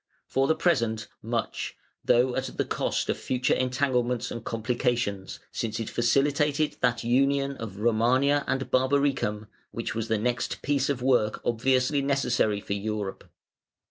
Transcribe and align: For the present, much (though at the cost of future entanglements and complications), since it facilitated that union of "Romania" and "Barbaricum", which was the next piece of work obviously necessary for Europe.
For 0.25 0.47
the 0.47 0.55
present, 0.55 1.07
much 1.21 1.75
(though 2.03 2.35
at 2.35 2.57
the 2.57 2.65
cost 2.65 3.07
of 3.07 3.19
future 3.19 3.53
entanglements 3.53 4.31
and 4.31 4.43
complications), 4.43 5.37
since 5.51 5.79
it 5.79 5.91
facilitated 5.91 6.77
that 6.81 7.03
union 7.03 7.55
of 7.57 7.77
"Romania" 7.81 8.43
and 8.47 8.71
"Barbaricum", 8.71 9.45
which 9.69 9.93
was 9.93 10.07
the 10.07 10.17
next 10.17 10.63
piece 10.63 10.89
of 10.89 11.03
work 11.03 11.39
obviously 11.45 12.01
necessary 12.01 12.59
for 12.59 12.73
Europe. 12.73 13.29